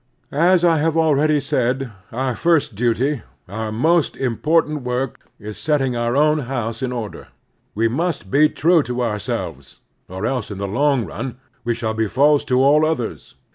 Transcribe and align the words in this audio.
As 0.33 0.63
I 0.65 0.79
have 0.79 0.97
already 0.97 1.39
said, 1.39 1.91
our 2.11 2.33
first 2.33 2.73
duty, 2.73 3.21
otar 3.47 3.71
most 3.71 4.17
important 4.17 4.81
work, 4.81 5.27
is 5.39 5.59
setting 5.59 5.95
our 5.95 6.17
own 6.17 6.39
house 6.39 6.81
in 6.81 6.91
order. 6.91 7.19
2X4 7.19 7.21
The 7.21 7.23
Strenuous 7.23 7.67
Life 7.67 7.75
We 7.75 7.87
must 7.87 8.31
be 8.31 8.49
true 8.49 8.81
to 8.81 9.03
ourselves, 9.03 9.79
or 10.09 10.25
else, 10.25 10.49
in 10.49 10.57
the 10.57 10.67
long 10.67 11.05
run, 11.05 11.37
we 11.63 11.75
shall 11.75 11.93
be 11.93 12.07
false 12.07 12.43
to 12.45 12.63
all 12.63 12.83
others. 12.83 13.35